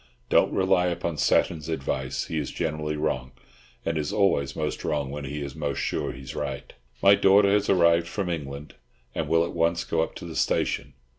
Don't 0.31 0.51
rely 0.51 0.87
upon 0.87 1.17
Satton's 1.17 1.69
advice. 1.69 2.25
He 2.25 2.39
is 2.39 2.49
generally 2.49 2.95
wrong, 2.97 3.33
and 3.85 3.99
is 3.99 4.11
always 4.11 4.55
most 4.55 4.83
wrong 4.83 5.11
when 5.11 5.25
he 5.25 5.43
is 5.43 5.53
most 5.55 5.77
sure 5.77 6.11
he 6.11 6.23
is 6.23 6.33
right. 6.33 6.73
My 7.03 7.13
daughter 7.13 7.51
has 7.51 7.69
arrived 7.69 8.07
from 8.07 8.27
England, 8.27 8.73
and 9.13 9.27
will 9.27 9.45
at 9.45 9.53
once 9.53 9.83
go 9.83 10.01
up 10.01 10.15
to 10.15 10.25
the 10.25 10.35
station. 10.35 10.93